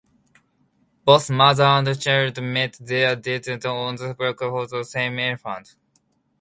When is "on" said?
3.67-3.97